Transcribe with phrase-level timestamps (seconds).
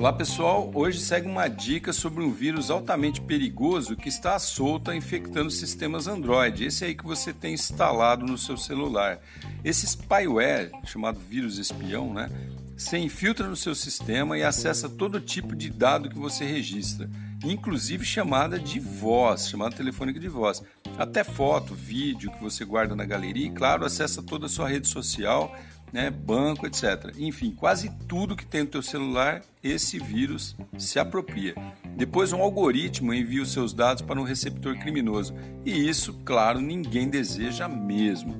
[0.00, 5.50] Olá pessoal, hoje segue uma dica sobre um vírus altamente perigoso que está solto infectando
[5.50, 6.64] sistemas Android.
[6.64, 9.18] Esse aí que você tem instalado no seu celular.
[9.62, 12.30] Esse spyware, chamado vírus espião, né?
[12.74, 17.10] Você infiltra no seu sistema e acessa todo tipo de dado que você registra,
[17.44, 20.62] inclusive chamada de voz, chamada telefônica de voz.
[20.96, 24.88] Até foto, vídeo que você guarda na galeria e, claro, acessa toda a sua rede
[24.88, 25.54] social
[25.92, 27.14] né, banco, etc.
[27.18, 31.54] Enfim, quase tudo que tem no teu celular, esse vírus se apropria.
[31.96, 35.34] Depois um algoritmo envia os seus dados para um receptor criminoso.
[35.64, 38.34] E isso, claro, ninguém deseja mesmo.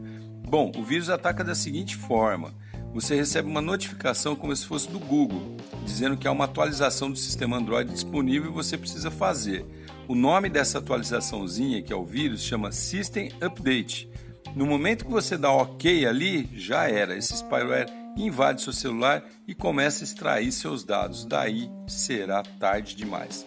[0.49, 2.53] Bom, o vírus ataca da seguinte forma:
[2.93, 7.17] você recebe uma notificação como se fosse do Google, dizendo que há uma atualização do
[7.17, 9.65] sistema Android disponível e você precisa fazer.
[10.09, 14.11] O nome dessa atualizaçãozinha, que é o vírus, chama System Update.
[14.55, 17.17] No momento que você dá OK ali, já era.
[17.17, 17.87] Esse spyware
[18.17, 21.25] invade seu celular e começa a extrair seus dados.
[21.25, 23.47] Daí será tarde demais.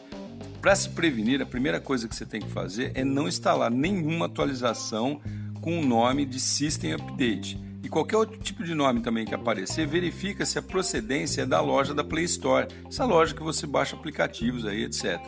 [0.61, 4.27] Para se prevenir, a primeira coisa que você tem que fazer é não instalar nenhuma
[4.27, 5.19] atualização
[5.61, 7.61] com o nome de System Update.
[7.83, 11.59] E qualquer outro tipo de nome também que aparecer, verifica se a procedência é da
[11.59, 15.19] loja da Play Store, essa loja que você baixa aplicativos aí, etc.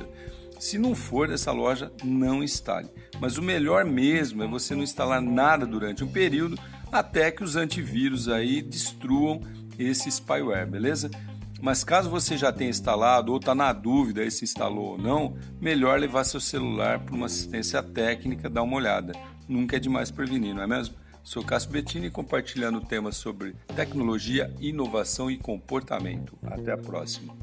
[0.59, 2.89] Se não for dessa loja, não instale.
[3.19, 6.57] Mas o melhor mesmo é você não instalar nada durante um período
[6.91, 9.41] até que os antivírus aí destruam
[9.77, 11.09] esse spyware, beleza?
[11.61, 15.99] Mas caso você já tenha instalado ou está na dúvida se instalou ou não, melhor
[15.99, 19.13] levar seu celular para uma assistência técnica, dar uma olhada.
[19.47, 20.95] Nunca é demais prevenir, não é mesmo?
[21.23, 26.37] Sou Cássio Bettini compartilhando temas sobre tecnologia, inovação e comportamento.
[26.45, 27.35] Até a próxima.